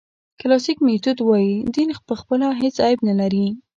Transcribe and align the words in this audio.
کلاسیک 0.41 0.77
میتود 0.85 1.19
وایي 1.27 1.55
دین 1.75 1.89
پخپله 2.09 2.47
هېڅ 2.61 2.75
عیب 2.85 2.99
نه 3.09 3.13
لري. 3.19 3.45